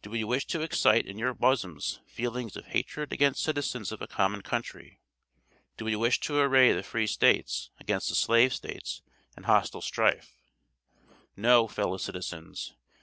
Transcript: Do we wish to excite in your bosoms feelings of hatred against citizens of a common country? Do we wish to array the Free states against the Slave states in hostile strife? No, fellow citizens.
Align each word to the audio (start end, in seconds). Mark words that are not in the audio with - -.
Do 0.00 0.08
we 0.08 0.24
wish 0.24 0.46
to 0.46 0.62
excite 0.62 1.04
in 1.04 1.18
your 1.18 1.34
bosoms 1.34 2.00
feelings 2.06 2.56
of 2.56 2.64
hatred 2.68 3.12
against 3.12 3.42
citizens 3.42 3.92
of 3.92 4.00
a 4.00 4.06
common 4.06 4.40
country? 4.40 5.00
Do 5.76 5.84
we 5.84 5.94
wish 5.96 6.18
to 6.20 6.38
array 6.38 6.72
the 6.72 6.82
Free 6.82 7.06
states 7.06 7.68
against 7.78 8.08
the 8.08 8.14
Slave 8.14 8.54
states 8.54 9.02
in 9.36 9.42
hostile 9.42 9.82
strife? 9.82 10.32
No, 11.36 11.68
fellow 11.68 11.98
citizens. 11.98 12.72